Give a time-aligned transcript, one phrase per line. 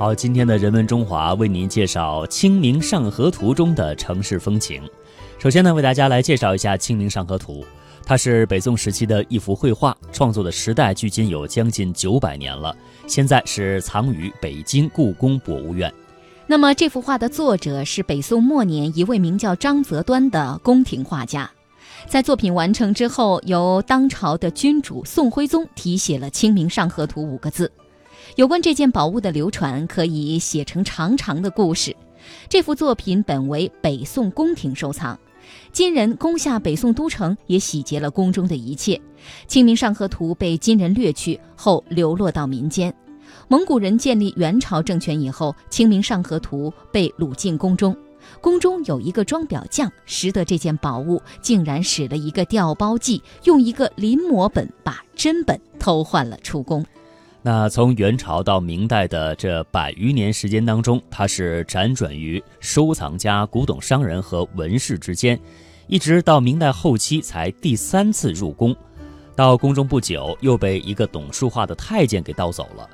[0.00, 4.82] 好，今天的人文中华为您介绍《清明上河图》中的城市风情。
[5.38, 7.60] 首先呢，为大家来介绍一下《清明上河图》，
[8.02, 12.74] 它是北宋时期的一幅绘画，创作的时代距今有将近九百年了，
[13.06, 15.92] 现在是藏于北京故宫博物院。
[16.46, 21.50] 那么，这幅画的作者是北宋末年一位名叫张择端的宫廷画家，
[22.08, 27.70] 在作品完成之后，由当朝的君主宋徽宗题写了《清明上河图》五个字。
[28.36, 31.94] 有关这件宝物的流传，可以写成长长的故事。
[32.48, 35.18] 这幅作品本为北宋宫廷收藏，
[35.72, 38.94] 金人攻下北宋都城，也洗劫了宫中的一切。
[39.48, 42.94] 《清明上河图》被金人掠去后，流落到民间。
[43.48, 47.96] 蒙古人建立元朝政权以后，《清明上河图》被掳进宫中。
[48.40, 56.84] 宫中有一个装裱匠，识得这件宝物，竟然使了一个调包计，用一个临摹本把真本偷换了出宫。
[57.42, 65.40] 那从元朝到明代的这百余年时间当中，它是辗转于收藏家、古董商人和文士之间，
[65.86, 68.76] 一直到明代后期才第三次入宫。
[69.34, 72.86] 到宫中不久，又被一个懂书画的太监给盗走了。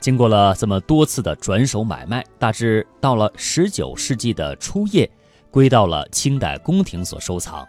[0.00, 5.06] 经过了这么多次的转手买卖，大致到了十九世纪的初叶，
[5.50, 7.68] 归到了清代宫廷所收藏。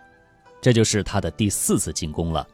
[0.62, 2.48] 这就是他的第四次进宫了。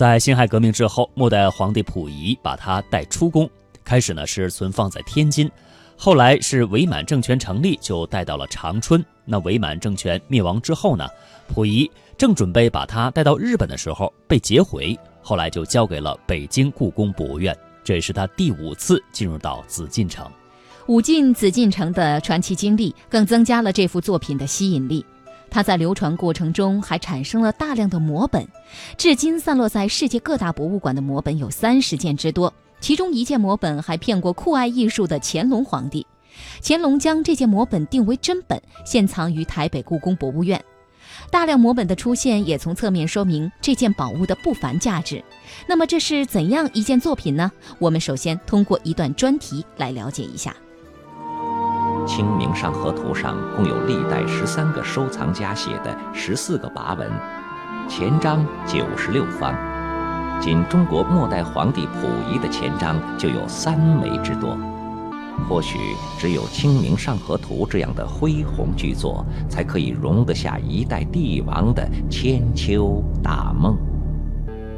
[0.00, 3.46] 在辛亥革命之后，末代皇帝溥仪把它带出宫，
[3.84, 5.50] 开始呢是存放在天津，
[5.94, 9.04] 后来是伪满政权成立，就带到了长春。
[9.26, 11.06] 那伪满政权灭亡之后呢，
[11.54, 17.54] 溥仪正准备把它带到日本的时候被劫回，后来就交给了北京故宫博物院。
[17.84, 20.26] 这也是他第五次进入到紫禁城。
[20.86, 25.04] 武进紫禁城的传奇经历，更增加了这幅作品的吸引力。
[25.50, 28.46] 它在流传过程中还产生了大量的摹本，
[28.96, 32.52] 至今散落在世界各大博物馆的摹本有三十件之多。
[32.80, 36.06] 其中一件摹本还骗过酷爱艺术的乾隆皇帝，
[36.62, 40.62] 乾隆将这件摹本定为真本，现藏于台北故宫博物院。
[41.30, 45.22] 大量摹本的出现，也从侧面说明这件宝物的不凡价值。
[45.66, 47.52] 那么，这是怎样一件作品呢？
[47.78, 50.50] 我们首先通过一段专题来了解一下。
[52.10, 57.08] 《清明上河图》上共有历代十三个收藏家写的十四个跋文，
[57.88, 59.54] 前章九十六方，
[60.40, 64.58] 仅中国末代皇帝溥仪的前章就有三枚之多。
[65.48, 65.78] 或许
[66.18, 73.78] 只有《清明上河图》这样的恢宏巨作，才可以容得下一代帝王的千秋大梦。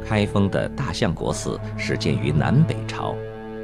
[0.05, 3.15] 开封的大相国寺始建于南北朝。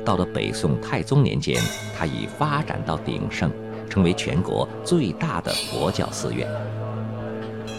[0.10, 1.56] 到了北宋太宗年间，
[1.96, 3.52] 它已发展到鼎盛，
[3.88, 6.50] 成为全国最大的佛教寺院。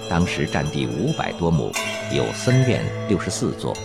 [0.08, 1.72] 当时占地五百多亩，
[2.14, 3.76] 有僧院六十四座，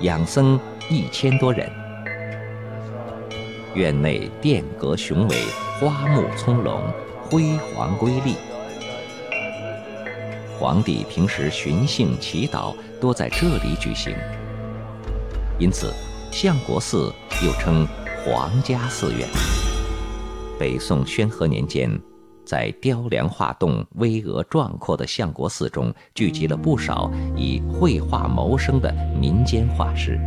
[0.00, 0.58] 养僧
[0.90, 1.70] 一千多人。
[3.74, 5.36] 院内殿阁雄伟，
[5.78, 6.80] 花木葱茏，
[7.30, 8.34] 辉煌瑰丽。
[10.58, 14.12] 皇帝平时巡幸祈祷多在这里举行，
[15.60, 15.94] 因此。
[16.38, 17.10] 相国寺
[17.42, 17.88] 又称
[18.22, 19.26] 皇家寺院。
[20.58, 21.90] 北宋宣和年间，
[22.44, 30.20] 在雕梁画栋、巍峨壮阔的相国寺中，聚集了不少以绘画谋生的民间画师。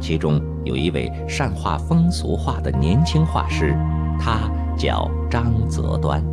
[0.00, 3.76] 其中有一位善画风俗画的年轻画师，
[4.20, 6.24] 他叫张择端。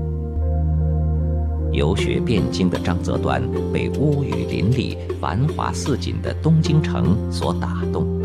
[1.72, 3.41] 游学汴京的张择端，
[3.73, 8.16] 被屋宇林立、繁华似锦的东京城所打动。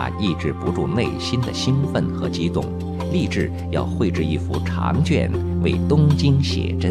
[0.00, 2.64] 他抑制不住内心的兴奋和激动，
[3.12, 5.30] 立志要绘制一幅长卷
[5.62, 6.90] 为东京写真。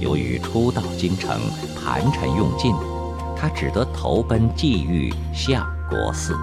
[0.00, 1.38] 由于初到京城，
[1.80, 2.74] 盘缠用尽，
[3.36, 6.36] 他只得投奔寄寓相国寺。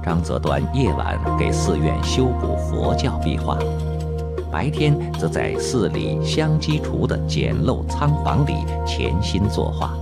[0.00, 3.58] 张择端夜晚给寺院修补佛教壁画，
[4.48, 8.54] 白天则在寺里香积厨的简陋仓房里
[8.86, 9.92] 潜心作画。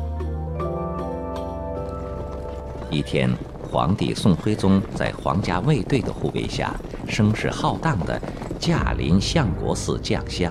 [2.91, 3.31] 一天，
[3.71, 6.75] 皇帝宋徽宗在皇家卫队的护卫下，
[7.07, 8.19] 声势浩荡地
[8.59, 10.51] 驾临相国寺降香。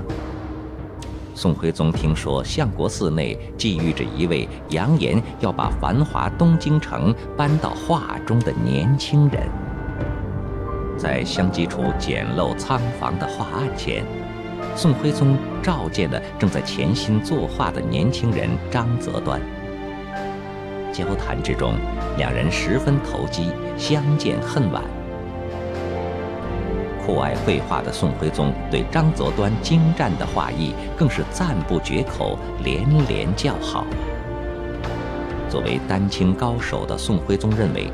[1.34, 9.48] 宋徽宗听说相国寺内寄寓着一位扬言要把繁华东京城搬到画中的年轻人，
[10.96, 14.06] 在香积处简陋仓房的画案前，
[14.76, 19.42] 宋徽宗召见了正在潜心作画的年轻人张择端。
[20.98, 21.76] 交谈之中，
[22.18, 24.82] 两人十分投机，相见恨晚。
[27.06, 33.86] 酷爱绘画的宋徽宗对张择端精湛的画艺更是赞不绝口，连连叫好。
[35.48, 37.92] 作为丹青高手的宋徽宗认为，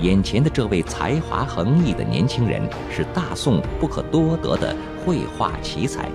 [0.00, 4.74] 眼前的这位才华横溢的年轻人是大宋不可多得的
[5.04, 6.08] 绘画奇才，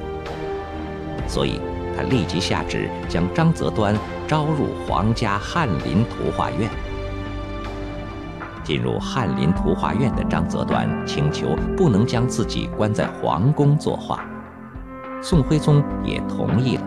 [1.27, 1.61] 所以
[1.95, 3.95] 他立即下旨将张择端
[4.27, 6.69] 招入皇家翰林图画院。
[8.63, 14.23] 进入翰林图画院的张择端请求不能将自己关在皇宫作画，
[15.21, 16.83] 宋徽宗也同意了。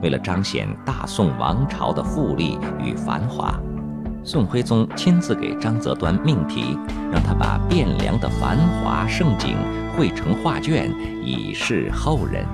[0.00, 3.54] 为了彰显大宋王朝的富丽与繁华。
[4.24, 6.78] 宋徽宗亲自给张择端命题，
[7.10, 9.56] 让他把汴梁的繁华盛景
[9.96, 10.88] 绘成画卷，
[11.24, 12.46] 以示后人。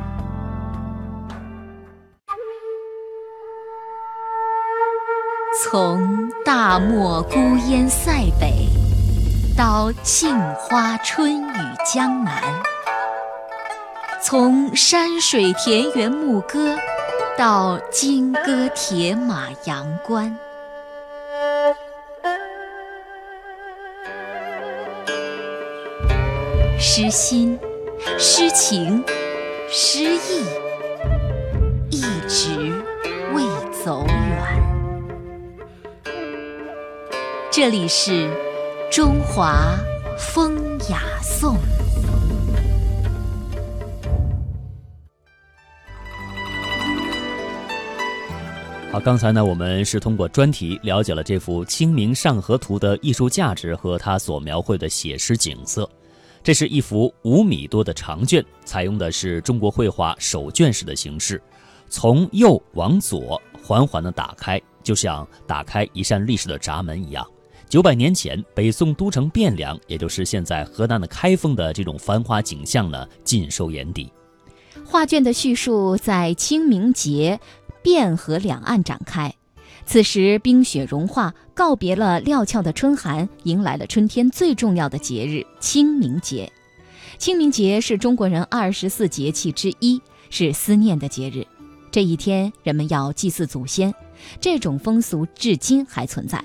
[5.71, 7.39] 从大漠孤
[7.69, 8.67] 烟塞北，
[9.55, 12.33] 到杏花春雨江南；
[14.23, 16.75] 从山水田园牧歌，
[17.37, 20.35] 到金戈铁马阳关。
[26.79, 27.61] 诗心、
[28.19, 29.05] 诗情、
[29.69, 30.47] 诗意，
[37.61, 38.31] 这里是
[38.89, 39.77] 中华
[40.17, 41.57] 风雅颂。
[48.93, 55.91] 好，刚才呢，我们是通过专题了解了这幅《清明上河图》的艺术价值和它所描绘的写实景色。
[56.45, 61.43] 这是一幅五米多的长卷，采用的是中国绘画手卷式的形式，
[61.89, 67.29] 从右往左缓缓地打开，就像打开一扇历史的闸门一样。
[67.69, 74.11] 九百年前，北宋都城汴梁，也就是现在河南的开封的这种繁华景象呢，尽收眼底。
[74.87, 77.39] 画卷的叙述在清明节，
[77.85, 79.35] 汴河两岸展开。
[79.85, 86.51] 此时冰雪融化，告别了料峭的春寒，迎来了春天最重要的节日——清明节。
[87.19, 90.01] 清明节是中国人二十四节气之一，
[90.31, 91.47] 是思念的节日。
[91.91, 93.95] 这一天，人们要祭祀祖先，
[94.41, 96.43] 这种风俗至今还存在。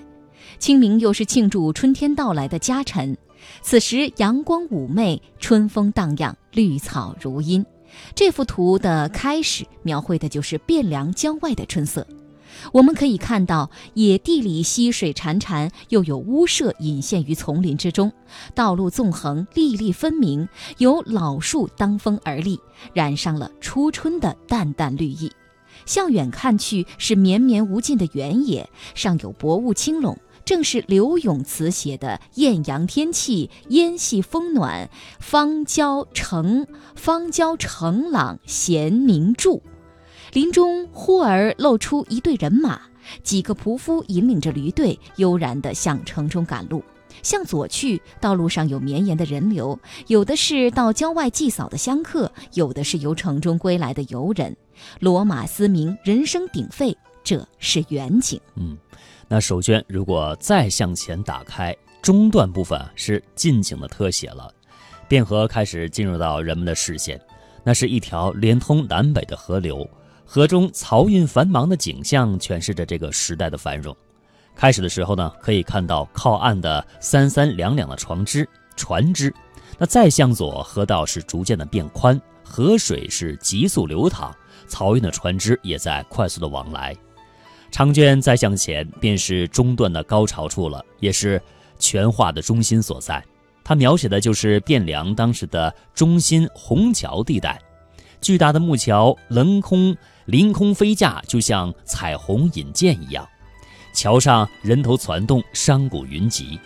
[0.64, 3.18] 清明又是庆祝春天到来的佳辰，
[3.62, 7.66] 此时阳光妩媚，春风荡漾，绿草如茵。
[8.16, 12.08] 这幅图的开始描绘的就是汴梁郊外的春色。
[12.72, 18.10] 我们可以看到，野地里溪水潺潺，又有屋舍隐现于丛林之中，
[18.56, 22.58] 道路纵横，粒粒分明，有老树当风而立，
[22.94, 25.30] 染上了初春的淡淡绿意。
[25.86, 39.62] 向远看去，是绵绵无尽的原野，上有薄雾轻笼，正是刘永词写的“艳阳天气，烟细风暖，芳郊城芳郊城朗，闲凝住”。
[40.34, 42.82] 林中忽而露出一队人马，
[43.22, 46.84] 几个仆夫引领着驴队，悠然地向城中赶路。
[47.22, 54.58] 向左去，道路上有绵延的人流，有的是到郊外祭扫的香客，有的是由城中归来的游人。
[55.00, 58.42] 骡马嘶鸣，人声鼎沸，这是远景。
[58.56, 58.76] 嗯，
[59.34, 64.54] 那手绢如果再向前打开，中段部分是近景的特写了。
[65.10, 67.20] 汴河开始进入到人们的视线，
[67.64, 69.90] 那是一条连通南北的河流。
[70.24, 73.98] 河中漕运繁忙的景象，诠释着这个时代的繁荣。
[74.56, 79.34] 开始的时候呢，可以看到靠岸的三三两两的船只，船只。
[79.80, 84.32] 那再向左，河道是逐渐的变宽，河水是急速流淌，
[84.70, 86.96] 漕运的船只也在快速的往来。
[87.74, 91.42] 长卷再向前，便是中段的高潮处了，也是
[91.80, 93.22] 全画的中心所在。
[93.64, 97.60] 它描写的就是汴梁当时的中心虹桥地带，
[98.22, 99.98] 巨大的木桥凌空。
[100.26, 103.28] 凌空飞架就像彩虹引箭一样，
[103.92, 106.60] 桥上人头攒动，商贾云集，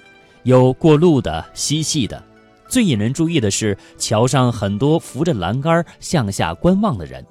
[0.44, 2.22] 有过路的、嬉戏的。
[2.68, 7.26] 最引人注意的是，桥上很多扶着栏杆向下观望的人，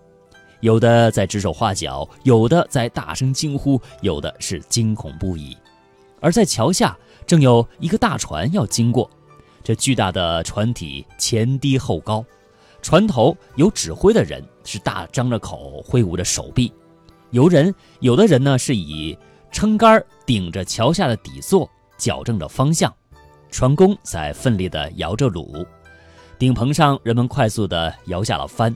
[0.61, 5.57] 有的在指手画脚，有的在大声惊呼，有的是惊恐不已。
[6.21, 6.97] 而在桥下，
[7.27, 9.09] 正有一个大船要经过，
[9.63, 12.25] 这巨大的船体前低后高。
[12.83, 16.73] 船头有指挥的人是大张着口挥舞着手臂，
[17.31, 19.17] 游人有的人呢是以
[19.51, 22.93] 撑杆顶着桥下的底座，矫正着方向。
[23.51, 25.67] 船工在奋力地摇着橹，
[26.39, 28.75] 顶棚上人们快速地摇下了帆，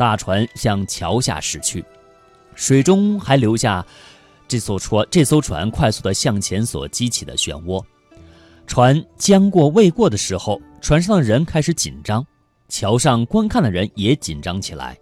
[0.00, 1.84] 大船向桥下驶去，
[2.54, 3.86] 水中还留下
[4.48, 7.84] 这艘船这艘船快速地向前所激起的漩涡。
[8.66, 12.26] 船将过未过的时候，船上的人开始紧张。
[12.66, 14.96] 桥上观看的人也紧张起来，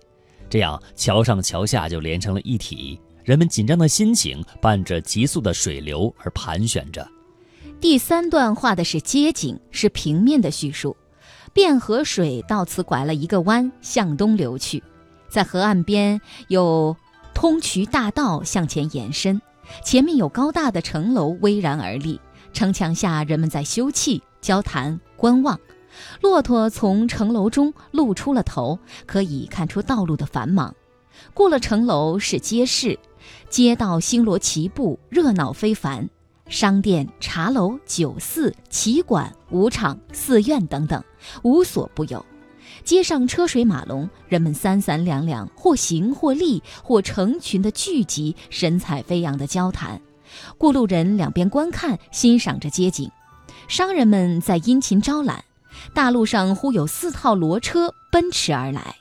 [0.50, 7.06] 这样桥上桥下就连成了一体，人们紧张的心情伴着急速的水流而盘旋着。
[7.80, 10.96] 第三段画的是街景，是平面的叙述。
[11.54, 14.82] 汴河水到此拐了一个弯，向东流去，
[15.28, 16.96] 在河岸边有
[17.34, 19.40] 通衢大道向前延伸，
[19.84, 22.20] 前面有高大的城楼巍然而立，
[22.52, 25.58] 城墙下人们在休憩、交谈、观望。
[26.20, 30.74] 骆驼从城楼中露出了头，可以看出道路的繁忙。
[31.34, 32.96] 过了城楼是街市，
[33.48, 36.08] 街道星罗棋布，热闹非凡。
[36.48, 41.02] 商店、茶楼、酒肆、棋馆、舞场、寺院等等，
[41.42, 42.24] 无所不有。
[42.84, 50.00] 街上车水马龙，人们三三两两，或行或立，或成群的聚集，神采飞扬的交谈。
[50.56, 53.10] 过路人两边观看，欣赏着街景。
[53.66, 55.44] 商人们在殷勤招揽。
[55.94, 58.96] 大路上忽有四套骡车奔驰而来，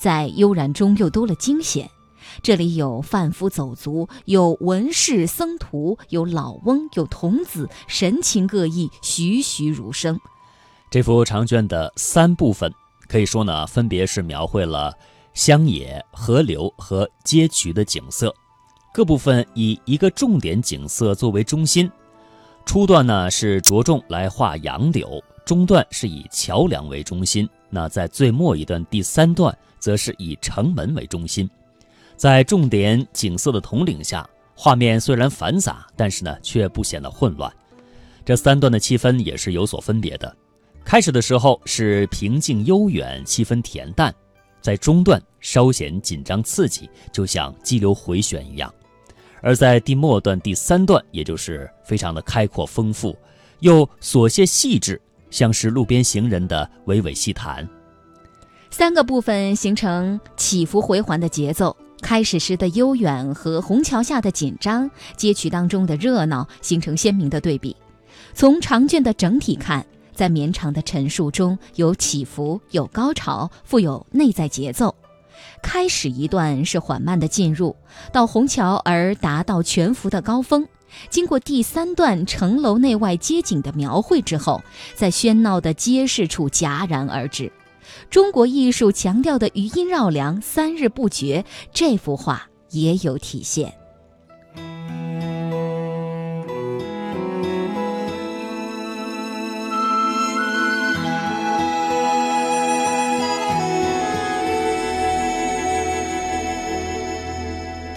[0.00, 1.90] 在悠然中又多了惊险。
[2.42, 10.18] 这里有贩夫走卒，有文士僧徒，有老翁，有童子，神情各异，栩栩如生。
[10.92, 12.70] 这幅长卷的三部分，
[13.08, 14.94] 可以说呢，分别是描绘了
[15.32, 18.30] 乡野、河流和街区的景色，
[18.92, 21.90] 各部分以一个重点景色作为中心。
[22.66, 25.18] 初段呢是着重来画杨柳。
[25.46, 31.48] 中段是以桥梁为中心，那在最末一段第三段，则是以城门为中心。
[32.16, 37.50] 在重点景色的统领下，画面虽然繁杂，但是呢，却不显得混乱。
[38.26, 40.36] 这三段的气氛也是有所分别的。
[40.84, 44.12] 开始的时候是平静悠远，气氛恬淡；
[44.60, 48.70] 在中段稍显紧张刺激，就像激流回旋一样；
[49.40, 53.16] 而在第末段第三段，也就是非常的开阔丰富，
[53.60, 55.00] 又琐屑细致。
[55.30, 57.66] 像是路边行人的娓娓细谈，
[58.70, 61.74] 三个部分形成起伏回环的节奏。
[62.02, 67.74] 开始时的悠远和虹桥下的紧张，街区当中的热闹形成鲜明的对比。
[68.34, 74.94] 从长卷的整体看，在绵长的陈述中有起伏，有高潮，富有内在节奏。
[75.62, 77.74] 开始一段是缓慢的进入，
[78.12, 80.66] 到虹桥而达到全幅的高峰。
[81.08, 84.62] 经过第三段城楼内外街景的描绘之后，
[84.94, 87.50] 在喧闹的街市处戛然而止。
[88.10, 93.72] 中国艺术强调的余音绕梁、三日不绝，这幅画也有体现。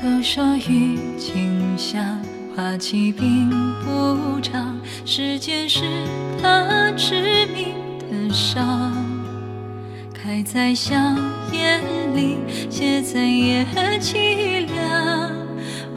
[0.05, 2.21] 都说郁金香。
[2.55, 3.49] 花期并
[3.83, 5.81] 不长，时间是
[6.39, 8.93] 它致命的伤。
[10.13, 10.95] 开在笑
[11.51, 11.81] 眼
[12.15, 12.37] 里，
[12.69, 13.65] 谢在夜
[13.99, 15.31] 凄凉。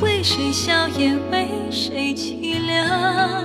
[0.01, 3.45] 为谁笑颜，为谁凄凉？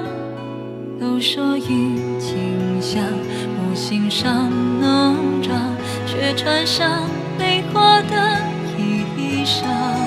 [0.98, 5.60] 都说郁金香木心上浓妆，
[6.08, 7.04] 却穿上
[7.38, 8.40] 泪过的
[8.78, 10.03] 衣裳。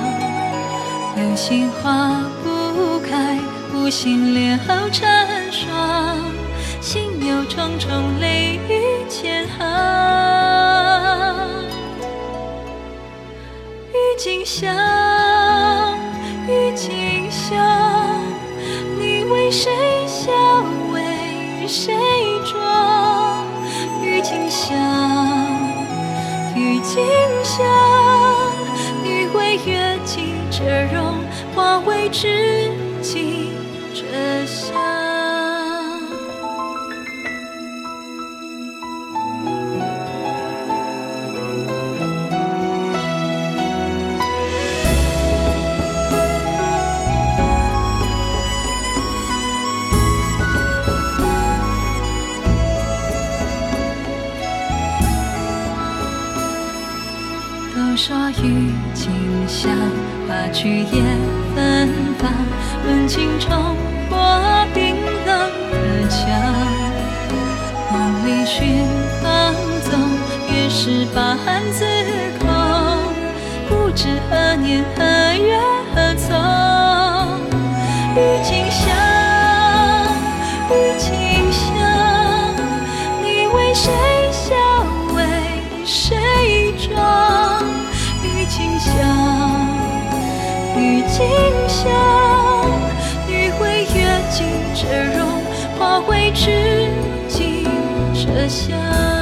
[1.37, 2.23] 流星划。
[2.43, 3.39] 不开，
[3.75, 4.59] 无心了
[4.91, 5.07] 成
[5.53, 6.17] 霜，
[6.81, 9.59] 心有重重，泪雨千行。
[13.93, 14.75] 郁金香，
[16.49, 18.19] 郁金香，
[18.99, 19.71] 你为谁
[20.07, 20.33] 笑，
[20.91, 21.95] 为谁
[22.47, 23.45] 妆？
[24.03, 24.75] 郁金香，
[26.55, 27.05] 郁金
[27.45, 27.67] 香，
[32.17, 32.56] 是
[58.95, 59.13] 清
[59.47, 59.71] 香，
[60.27, 61.03] 花去也
[61.55, 61.89] 芬
[62.19, 62.33] 芳，
[62.87, 63.77] 温情冲
[64.09, 64.17] 破
[64.75, 66.17] 冰冷的墙。
[67.93, 67.95] 梦
[68.27, 68.85] 里寻
[69.23, 69.99] 芳踪，
[70.53, 71.37] 月是半
[71.73, 71.85] 自
[72.39, 72.47] 空，
[73.69, 75.59] 不知何年何月
[91.17, 91.25] 清
[91.67, 91.91] 香，
[93.27, 95.41] 你会月尽折容，
[95.79, 96.91] 化为知
[97.27, 97.67] 己
[98.13, 99.16] 麝香。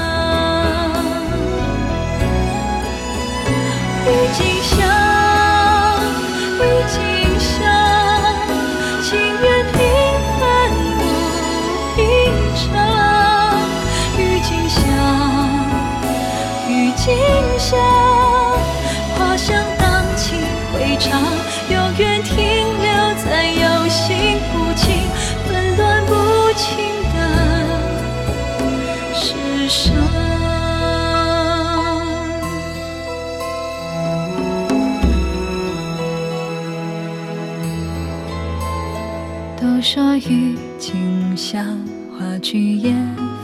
[39.94, 41.64] 说郁金香，
[42.10, 42.92] 花去也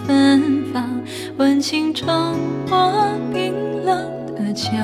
[0.04, 0.85] 芬芳，
[1.37, 2.09] 温情冲
[2.66, 2.92] 破
[3.33, 3.54] 冰
[3.85, 3.97] 冷
[4.35, 4.75] 的墙。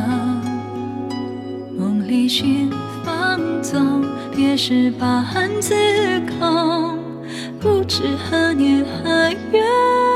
[1.77, 2.71] 梦里寻
[3.05, 5.27] 芳踪，别时半
[5.61, 5.75] 自
[6.39, 7.01] 空，
[7.59, 10.16] 不知何年何月。